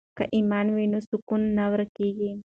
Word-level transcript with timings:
که 0.17 0.23
ایمان 0.35 0.65
وي 0.75 0.85
نو 0.91 0.99
سکون 1.09 1.41
نه 1.57 1.65
ورکیږي. 1.71 2.31